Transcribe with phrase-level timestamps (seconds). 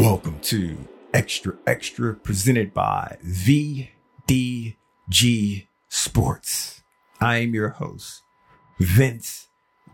[0.00, 4.78] Welcome to Xtra Xtra presented by VDG
[5.90, 6.82] Sports.
[7.20, 8.22] I am your host,
[8.78, 9.48] Vince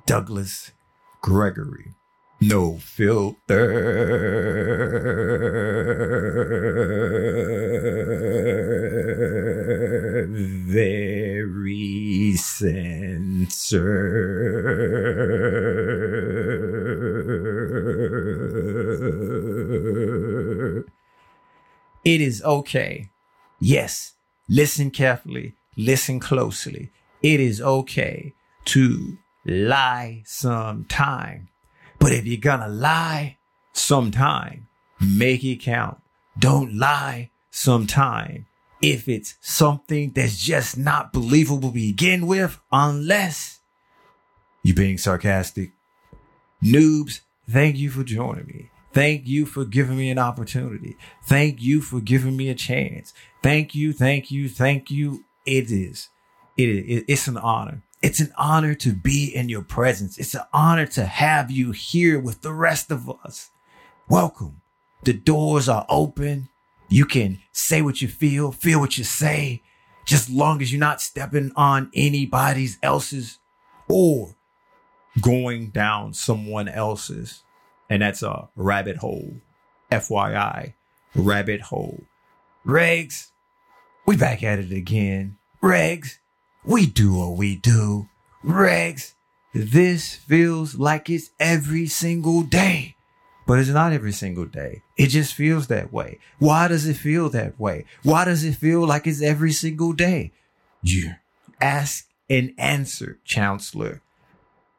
[0.06, 0.70] Douglas
[1.22, 1.96] Gregory.
[2.40, 3.34] No filter.
[10.68, 13.86] Very censored.
[22.06, 23.10] It is okay.
[23.58, 24.12] Yes,
[24.48, 26.92] listen carefully, listen closely.
[27.20, 28.32] It is okay
[28.66, 31.48] to lie sometime.
[31.98, 33.38] But if you're gonna lie
[33.72, 34.68] sometime,
[35.00, 35.98] make it count.
[36.38, 38.46] Don't lie sometime
[38.80, 43.58] if it's something that's just not believable to begin with, unless
[44.62, 45.72] you're being sarcastic.
[46.62, 48.70] Noobs, thank you for joining me.
[48.96, 50.96] Thank you for giving me an opportunity.
[51.22, 53.12] Thank you for giving me a chance.
[53.42, 55.22] Thank you, thank you, thank you.
[55.44, 56.08] It is.
[56.56, 57.04] It is.
[57.06, 57.82] It's an honor.
[58.00, 60.16] It's an honor to be in your presence.
[60.16, 63.50] It's an honor to have you here with the rest of us.
[64.08, 64.62] Welcome.
[65.04, 66.48] The doors are open.
[66.88, 69.60] You can say what you feel, feel what you say,
[70.06, 73.40] just long as you're not stepping on anybody's else's
[73.90, 74.36] or
[75.20, 77.42] going down someone else's.
[77.88, 79.34] And that's a rabbit hole.
[79.90, 80.74] FYI,
[81.14, 82.02] rabbit hole.
[82.66, 83.28] Regs,
[84.06, 85.36] we back at it again.
[85.62, 86.18] Regs,
[86.64, 88.08] we do what we do.
[88.44, 89.12] Regs,
[89.54, 92.96] this feels like it's every single day.
[93.46, 94.82] But it's not every single day.
[94.96, 96.18] It just feels that way.
[96.40, 97.84] Why does it feel that way?
[98.02, 100.32] Why does it feel like it's every single day?
[100.82, 101.12] You
[101.60, 104.02] ask and answer, counselor.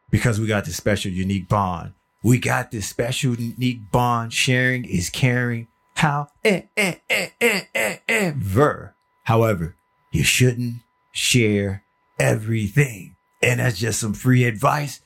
[0.10, 1.94] Because we got this special unique bond.
[2.28, 4.34] We got this special unique bond.
[4.34, 5.70] Sharing is caring.
[5.96, 6.28] How?
[6.44, 8.96] Eh, eh, eh, eh, ever.
[9.24, 9.78] However,
[10.12, 10.82] you shouldn't
[11.14, 11.86] share
[12.20, 13.16] everything.
[13.42, 15.00] And that's just some free advice.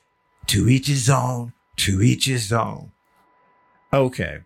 [0.46, 2.90] To each his own, to each his own.
[3.92, 4.40] Okay.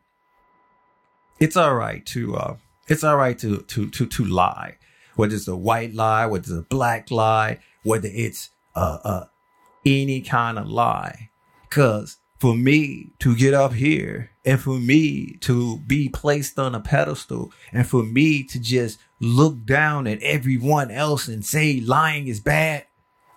[1.40, 2.56] It's all right to uh
[2.88, 4.76] it's all right to to to to lie.
[5.14, 9.24] Whether it's a white lie, whether it's a black lie, whether it's uh uh
[9.86, 11.30] any kind of lie.
[11.70, 16.80] Cause for me to get up here and for me to be placed on a
[16.80, 22.40] pedestal and for me to just look down at everyone else and say lying is
[22.40, 22.86] bad,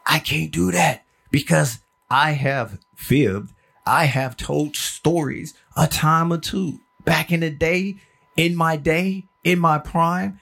[0.06, 1.80] I can't do that because
[2.10, 3.54] I have fibbed.
[3.86, 7.98] I have told stories a time or two back in the day,
[8.36, 10.40] in my day, in my prime.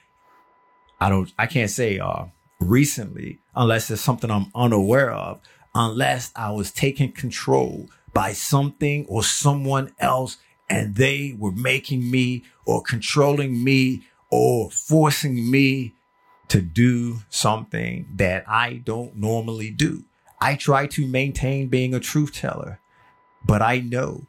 [1.00, 2.26] I don't, I can't say, uh,
[2.60, 5.40] recently, unless it's something I'm unaware of,
[5.76, 7.88] unless I was taking control
[8.18, 10.38] by something or someone else
[10.72, 14.02] and they were making me or controlling me
[14.32, 15.94] or forcing me
[16.48, 20.04] to do something that I don't normally do.
[20.42, 22.80] I try to maintain being a truth teller,
[23.46, 24.26] but I know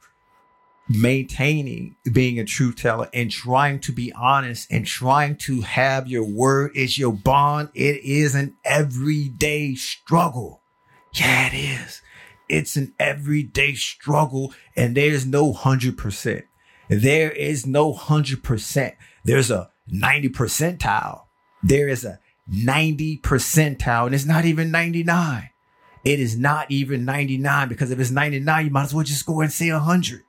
[0.87, 6.25] maintaining being a truth teller and trying to be honest and trying to have your
[6.25, 7.71] word is your bond.
[7.73, 10.61] It is an everyday struggle.
[11.15, 12.03] Yeah, it is.
[12.49, 16.45] It's an everyday struggle and there's no hundred percent.
[16.89, 18.95] There is no hundred percent.
[19.25, 21.25] There's a 90 percentile.
[21.63, 25.51] There is a 90 percentile and it's not even 99.
[26.05, 29.41] It is not even 99 because if it's 99, you might as well just go
[29.41, 30.23] and say 100.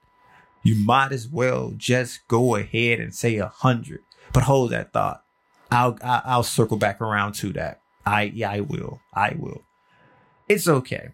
[0.64, 4.02] You might as well just go ahead and say 100.
[4.34, 5.24] But hold that thought.
[5.72, 7.82] I'll, I'll circle back around to that.
[8.06, 9.00] I, yeah, I will.
[9.14, 9.62] I will.
[10.48, 11.10] It's okay.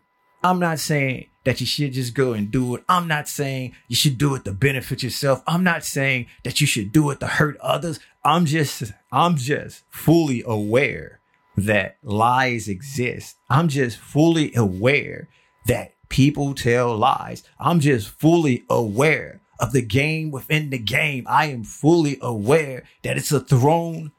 [0.46, 2.84] I'm not saying that you should just go and do it.
[2.88, 5.42] I'm not saying you should do it to benefit yourself.
[5.48, 8.00] I'm not saying that you should do it to hurt others.
[8.24, 11.20] I'm just, I'm just fully aware
[11.58, 13.38] that lies exist.
[13.50, 15.30] I'm just fully aware
[15.66, 17.42] that people tell lies.
[17.60, 21.26] I'm just fully aware of the game within the game.
[21.28, 24.12] I am fully aware that it's a throne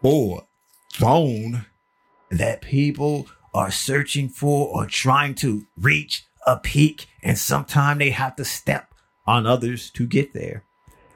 [0.00, 0.46] or
[0.92, 1.66] throne
[2.30, 7.06] that people are searching for or trying to reach a peak.
[7.22, 8.94] And sometimes they have to step
[9.26, 10.64] on others to get there.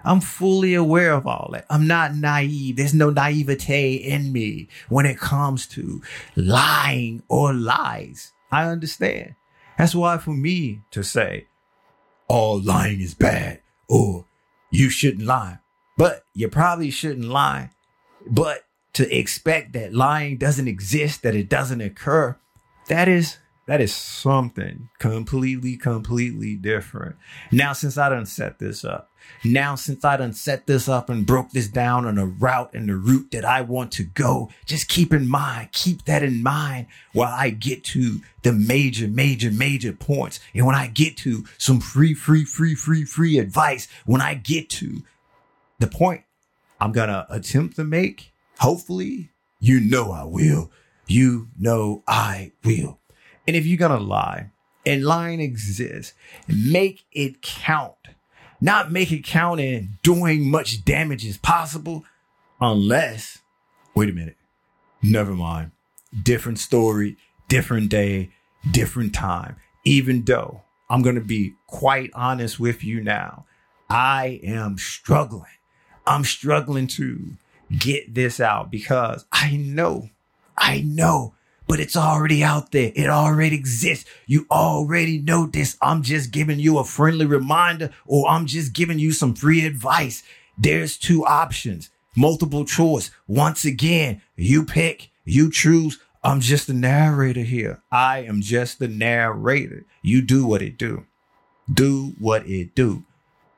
[0.05, 1.67] I'm fully aware of all that.
[1.69, 2.77] I'm not naive.
[2.77, 6.01] There's no naivete in me when it comes to
[6.37, 8.33] lying or lies.
[8.53, 9.35] I understand.
[9.77, 11.49] That's why for me to say
[12.29, 14.27] all lying is bad or
[14.71, 15.59] you shouldn't lie,
[15.99, 17.71] but you probably shouldn't lie,
[18.29, 18.65] but
[18.97, 22.35] to expect that lying doesn't exist, that it doesn't occur,
[22.89, 27.17] that is that is something completely, completely different.
[27.53, 29.11] Now, since I done set this up,
[29.45, 32.89] now since I done set this up and broke this down on a route and
[32.89, 36.87] the route that I want to go, just keep in mind, keep that in mind
[37.13, 40.41] while I get to the major, major, major points.
[40.55, 44.71] And when I get to some free, free, free, free, free advice, when I get
[44.71, 45.03] to
[45.81, 46.23] the point
[46.81, 49.31] I'm to attempt to make, hopefully,
[49.61, 50.71] you know I will.
[51.07, 52.99] You know I will.
[53.47, 54.51] And if you're going to lie,
[54.87, 56.15] and lying exists,
[56.47, 57.95] make it count.
[58.61, 62.05] Not make it count in doing much damage as possible,
[62.61, 63.41] unless,
[63.95, 64.37] wait a minute,
[65.03, 65.73] never mind.
[66.23, 67.17] Different story,
[67.49, 68.31] different day,
[68.71, 69.57] different time.
[69.85, 73.45] Even though I'm going to be quite honest with you now,
[73.91, 75.45] I am struggling.
[76.07, 77.33] I'm struggling to
[77.77, 80.11] get this out because I know,
[80.57, 81.35] I know
[81.67, 82.93] but it's already out there.
[82.95, 84.09] It already exists.
[84.27, 85.77] You already know this.
[85.83, 90.23] I'm just giving you a friendly reminder or I'm just giving you some free advice.
[90.57, 93.11] There's two options, multiple choice.
[93.27, 95.99] Once again, you pick, you choose.
[96.23, 97.83] I'm just the narrator here.
[97.91, 99.85] I am just the narrator.
[100.03, 101.07] You do what it do.
[101.73, 103.05] Do what it do.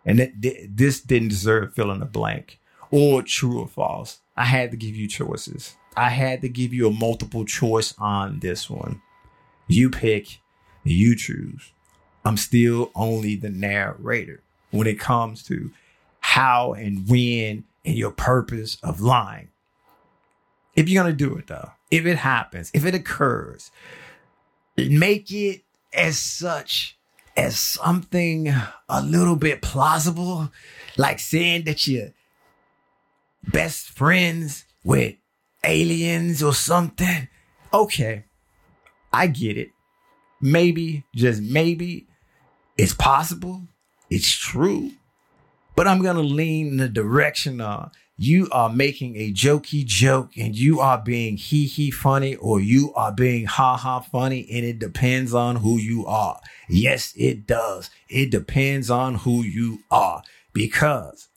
[0.04, 2.57] And it, this didn't deserve filling a blank
[2.90, 4.20] or true or false.
[4.36, 5.76] I had to give you choices.
[5.96, 9.02] I had to give you a multiple choice on this one.
[9.66, 10.40] You pick,
[10.84, 11.72] you choose.
[12.24, 15.70] I'm still only the narrator when it comes to
[16.20, 19.48] how and when and your purpose of lying.
[20.76, 23.70] If you're going to do it though, if it happens, if it occurs,
[24.76, 25.62] make it
[25.92, 26.96] as such
[27.36, 28.52] as something
[28.88, 30.50] a little bit plausible,
[30.96, 32.10] like saying that you're
[33.50, 35.14] best friends with
[35.64, 37.28] aliens or something.
[37.72, 38.24] Okay,
[39.12, 39.70] I get it.
[40.40, 42.06] Maybe, just maybe,
[42.76, 43.62] it's possible.
[44.08, 44.92] It's true.
[45.74, 50.36] But I'm going to lean in the direction of you are making a jokey joke
[50.36, 54.64] and you are being hee hee funny or you are being ha ha funny and
[54.64, 56.40] it depends on who you are.
[56.68, 57.90] Yes, it does.
[58.08, 60.22] It depends on who you are
[60.52, 61.28] because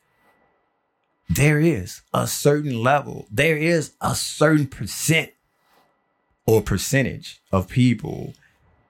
[1.35, 5.31] there is a certain level, there is a certain percent
[6.45, 8.33] or percentage of people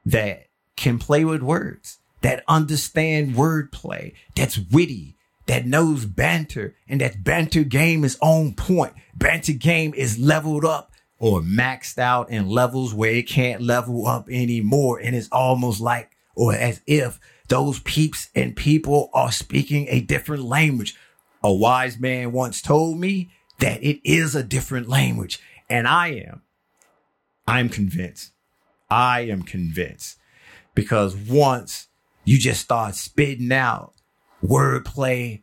[0.05, 5.15] that can play with words, that understand wordplay, that's witty,
[5.45, 8.93] that knows banter, and that banter game is on point.
[9.15, 14.27] Banter game is leveled up or maxed out in levels where it can't level up
[14.29, 14.99] anymore.
[14.99, 20.43] And it's almost like, or as if those peeps and people are speaking a different
[20.43, 20.95] language
[21.43, 25.39] a wise man once told me that it is a different language.
[25.69, 26.41] And I am.
[27.47, 28.31] I'm convinced.
[28.89, 30.17] I am convinced.
[30.75, 31.87] Because once
[32.23, 33.93] you just start spitting out
[34.43, 35.41] wordplay,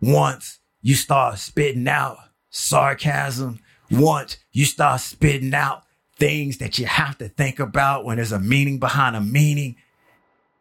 [0.00, 2.16] once you start spitting out
[2.50, 5.82] sarcasm, once you start spitting out
[6.18, 9.76] things that you have to think about when there's a meaning behind a meaning,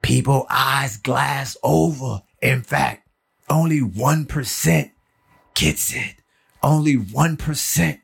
[0.01, 2.21] people eyes glass over.
[2.41, 3.05] In fact,
[3.50, 4.92] only 1%
[5.53, 6.15] gets it.
[6.62, 8.00] Only 1%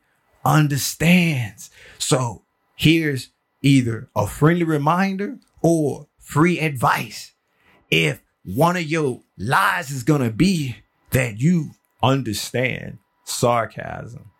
[0.45, 1.69] understands.
[1.97, 2.43] So
[2.75, 3.29] here's
[3.61, 7.33] either a friendly reminder or free advice.
[7.89, 10.77] If one of your lies is going to be
[11.11, 14.31] that you understand sarcasm,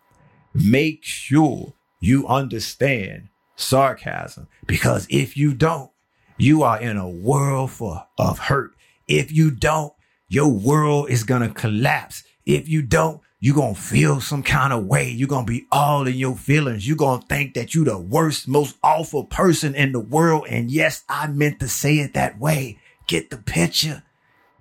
[0.54, 5.90] make sure you understand sarcasm because if you don't,
[6.36, 8.72] you are in a world full of hurt.
[9.06, 9.92] If you don't,
[10.32, 12.24] your world is going to collapse.
[12.46, 15.10] If you don't, you're going to feel some kind of way.
[15.10, 16.88] You're going to be all in your feelings.
[16.88, 20.46] You're going to think that you're the worst, most awful person in the world.
[20.48, 22.78] And yes, I meant to say it that way.
[23.06, 24.04] Get the picture,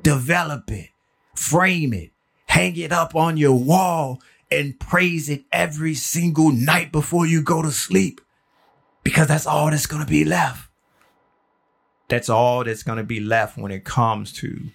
[0.02, 0.90] develop it,
[1.36, 2.12] frame it,
[2.48, 4.20] hang it up on your wall
[4.52, 8.20] and praise it every single night before you go to sleep
[9.04, 10.70] because that's all that's going to be left.
[12.10, 14.70] That's all that's going to be left when it comes to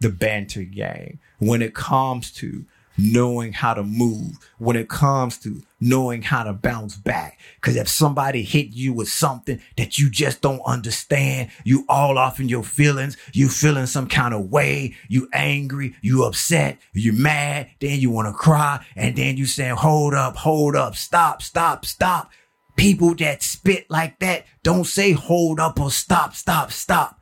[0.00, 2.64] the banter game, when it comes to
[2.98, 7.38] knowing how to move, when it comes to knowing how to bounce back.
[7.60, 12.40] Cause if somebody hit you with something that you just don't understand, you all off
[12.40, 17.68] in your feelings, you feeling some kind of way, you angry, you upset, you mad,
[17.80, 21.86] then you want to cry, and then you saying, hold up, hold up, stop, stop,
[21.86, 22.32] stop.
[22.76, 27.20] People that spit like that don't say hold up or stop, stop, stop.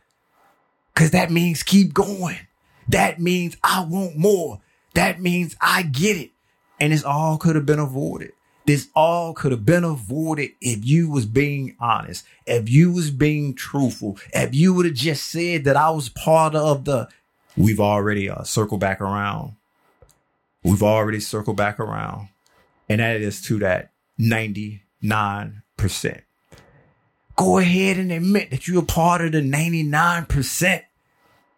[0.95, 2.39] Cause that means keep going.
[2.89, 4.61] That means I want more.
[4.95, 6.31] That means I get it.
[6.81, 8.33] And this all could have been avoided
[8.67, 13.55] This all could have been avoided if you was being honest, if you was being
[13.55, 17.09] truthful, if you would have just said that I was part of the.
[17.57, 19.55] We've already uh, circled back around.
[20.65, 22.29] We've already circled back around,
[22.89, 26.23] and that is to that ninety nine percent.
[27.37, 30.83] Go ahead and admit that you're part of the ninety nine percent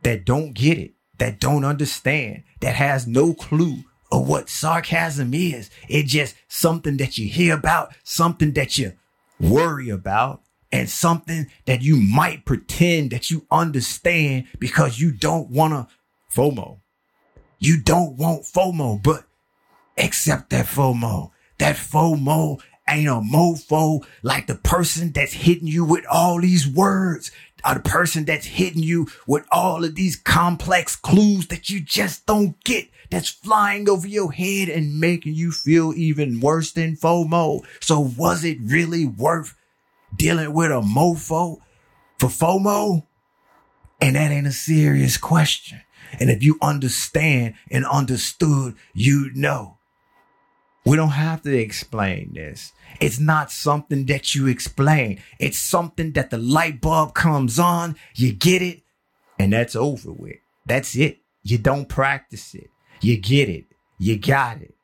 [0.02, 5.70] that don't get it, that don't understand, that has no clue of what sarcasm is.
[5.88, 8.92] It's just something that you hear about, something that you
[9.40, 15.72] worry about, and something that you might pretend that you understand because you don't want
[15.72, 15.94] to
[16.34, 16.80] FOMO.
[17.58, 19.24] You don't want FOMO, but
[19.96, 21.30] accept that FOMO.
[21.58, 27.30] That FOMO ain't a mofo like the person that's hitting you with all these words
[27.66, 32.26] or the person that's hitting you with all of these complex clues that you just
[32.26, 37.64] don't get that's flying over your head and making you feel even worse than FOMO.
[37.80, 39.54] So was it really worth
[40.14, 41.58] dealing with a mofo
[42.18, 43.06] for FOMO?
[44.00, 45.80] And that ain't a serious question.
[46.20, 49.77] And if you understand and understood, you know.
[50.88, 52.72] We don't have to explain this.
[52.98, 55.20] It's not something that you explain.
[55.38, 58.84] It's something that the light bulb comes on, you get it,
[59.38, 60.38] and that's over with.
[60.64, 61.18] That's it.
[61.42, 62.70] You don't practice it.
[63.02, 63.66] You get it.
[63.98, 64.74] You got it.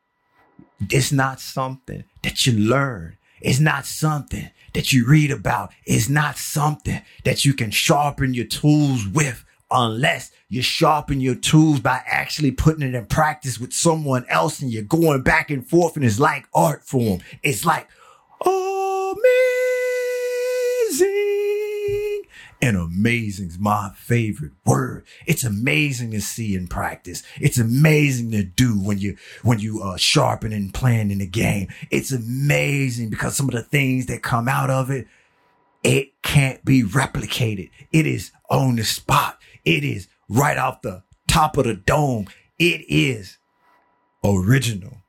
[0.91, 3.17] It's not something that you learn.
[3.41, 5.71] It's not something that you read about.
[5.87, 9.43] It's not something that you can sharpen your tools with
[9.75, 14.71] unless you sharpen your tools by actually putting it in practice with someone else and
[14.71, 17.19] you're going back and forth and it's like art form.
[17.43, 17.87] It's like
[18.41, 19.25] amazing.
[22.61, 25.05] And amazing is my favorite word.
[25.27, 27.21] It's amazing to see in practice.
[27.39, 31.67] It's amazing to do when you, when you, uh, sharpen and plan in the game.
[31.91, 35.05] It's amazing because some of the things that come out of it,
[35.85, 37.69] it can't be replicated.
[37.91, 39.37] It is on the spot.
[39.63, 42.27] It is right off the top of the dome.
[42.57, 43.37] It is
[44.23, 45.03] original.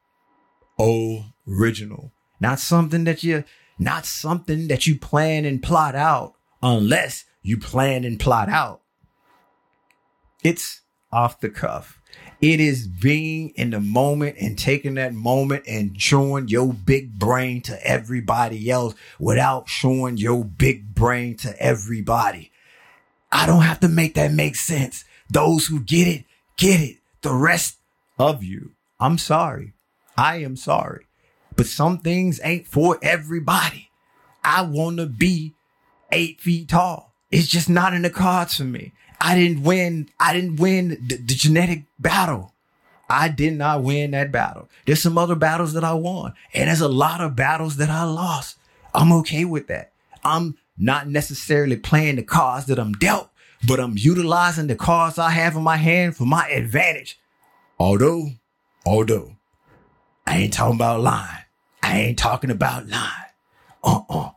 [0.79, 2.13] Original.
[2.41, 3.45] Not something that you,
[3.79, 8.83] not something that you plan and plot out unless you plan and plot out.
[10.45, 10.83] It's
[11.17, 11.99] off the cuff.
[12.43, 17.63] It is being in the moment and taking that moment and showing your big brain
[17.63, 22.53] to everybody else without showing your big brain to everybody.
[23.33, 25.05] I don't have to make that make sense.
[25.31, 26.25] Those who get it,
[26.59, 26.99] get it.
[27.23, 27.79] The rest
[28.19, 29.73] of you, I'm sorry.
[30.19, 31.07] I am sorry.
[31.57, 33.89] But some things ain't for everybody.
[34.45, 35.55] I want to be
[36.13, 37.15] eight feet tall.
[37.31, 38.93] It's just not in the cards for me.
[39.21, 40.09] I didn't win.
[40.21, 42.53] I didn't win the, the, genetic battle.
[43.09, 44.69] I did not win that battle.
[44.85, 48.05] There's some other battles that I won and there's a lot of battles that I
[48.05, 48.59] lost.
[48.95, 49.93] I'm okay with that.
[50.25, 53.31] I'm not necessarily playing the cards that I'm dealt,
[53.67, 57.19] but I'm utilizing the cards I have in my hand for my advantage.
[57.79, 58.31] Although,
[58.85, 59.37] although
[60.27, 61.45] I ain't talking about lying.
[61.83, 63.31] I ain't talking about lying.
[63.85, 64.31] Uh-uh.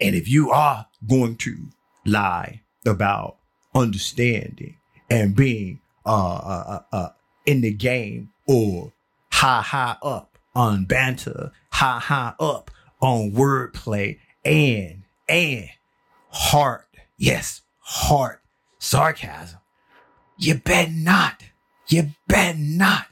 [0.00, 1.68] And if you are going to
[2.04, 3.36] lie about
[3.74, 4.76] understanding
[5.08, 7.08] and being uh, uh, uh, uh,
[7.46, 8.92] in the game or
[9.30, 15.68] high, high up on banter, high, high up on wordplay and, and
[16.30, 16.86] heart.
[17.16, 18.40] Yes, heart
[18.78, 19.60] sarcasm.
[20.38, 21.44] You bet not.
[21.88, 23.06] You bet not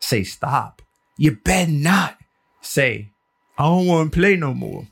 [0.00, 0.82] say stop.
[1.16, 2.18] You bet not
[2.60, 3.10] say,
[3.58, 4.86] I don't want to play no more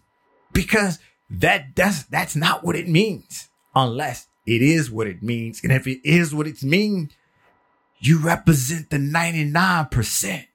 [0.53, 0.99] because
[1.31, 5.61] that that's that's not what it means unless it is what it means.
[5.63, 7.11] And if it is what it's mean,
[8.01, 10.47] you represent the 99%.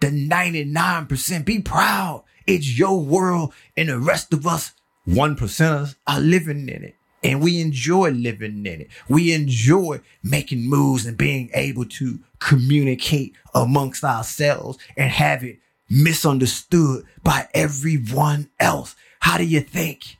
[0.00, 1.44] The 99%.
[1.44, 2.24] Be proud.
[2.46, 4.72] It's your world and the rest of us,
[5.04, 6.96] one percenters, are living in it.
[7.22, 8.88] And we enjoy living in it.
[9.06, 15.58] We enjoy making moves and being able to communicate amongst ourselves and have it
[15.90, 18.96] misunderstood by everyone else.
[19.20, 20.16] How do you think?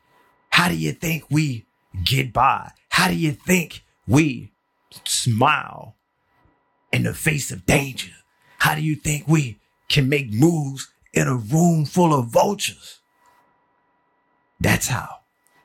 [0.51, 1.65] How do you think we
[2.03, 2.73] get by?
[2.91, 4.53] How do you think we
[5.05, 5.97] smile
[6.93, 8.13] in the face of danger?
[8.59, 9.59] How do you think we
[9.89, 13.01] can make moves in a room full of vultures?
[14.61, 15.21] That's how.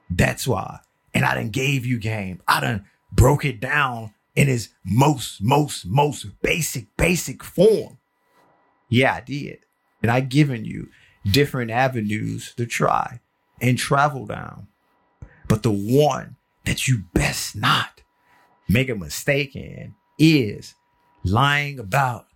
[0.09, 0.79] That's why.
[1.13, 2.41] And I done gave you game.
[2.47, 7.97] I done broke it down in its most, most, most basic, basic form.
[8.89, 9.59] Yeah, I did.
[10.01, 10.89] And I given you
[11.29, 13.19] different avenues to try
[13.61, 14.68] and travel down.
[15.49, 18.01] But the one that you best not
[18.69, 20.75] make a mistake in is
[21.25, 22.27] lying about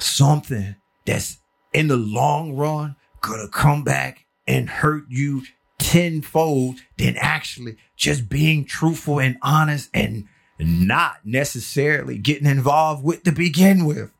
[0.00, 0.74] something
[1.06, 1.38] that's
[1.72, 5.42] in the long run gonna come back and hurt you
[5.78, 10.24] tenfold than actually just being truthful and honest and
[10.58, 14.10] not necessarily getting involved with to begin with.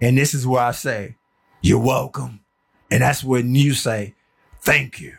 [0.00, 1.16] And this is where I say,
[1.62, 2.40] you're welcome.
[2.90, 4.14] And that's when you say,
[4.60, 5.16] thank you.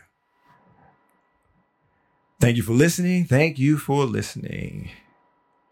[2.40, 3.24] Thank you for listening.
[3.24, 4.90] Thank you for listening.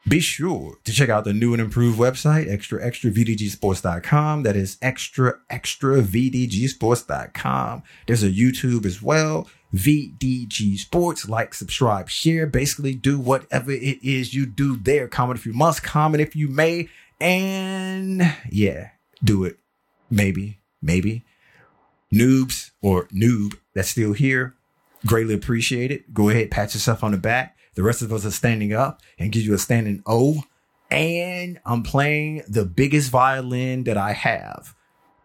[0.09, 4.45] Be sure to check out the new and improved website, extra extra vdgsports.com.
[4.45, 7.83] That is extra extra vdgsports.com.
[8.07, 9.49] There's a YouTube as well.
[9.75, 11.29] VDG Sports.
[11.29, 12.47] Like, subscribe, share.
[12.47, 15.09] Basically, do whatever it is you do there.
[15.09, 16.89] Comment if you must, comment if you may.
[17.21, 18.91] And yeah,
[19.23, 19.59] do it.
[20.11, 21.25] Maybe, maybe.
[22.13, 24.55] Noobs or noob that's still here,
[25.05, 26.15] greatly appreciate it.
[26.15, 27.57] Go ahead, pat yourself on the back.
[27.75, 30.43] The rest of us are standing up and give you a standing O.
[30.91, 34.75] And I'm playing the biggest violin that I have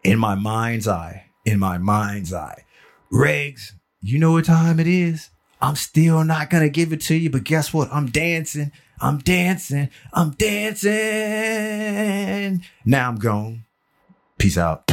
[0.03, 1.27] in my mind's eye.
[1.45, 2.65] In my mind's eye.
[3.11, 5.29] Regs, you know what time it is.
[5.61, 7.89] I'm still not going to give it to you, but guess what?
[7.91, 8.71] I'm dancing.
[8.99, 9.89] I'm dancing.
[10.13, 10.91] I'm dancing.
[12.85, 13.65] Now I'm gone.
[14.37, 14.91] Peace out.